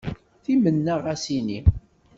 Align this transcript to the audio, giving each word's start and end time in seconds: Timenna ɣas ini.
Timenna 0.43 0.95
ɣas 1.03 1.23
ini. 1.37 1.59